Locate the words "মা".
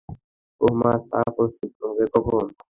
0.79-0.91